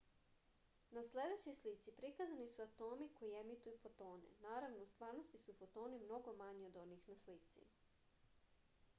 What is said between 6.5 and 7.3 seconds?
od onih na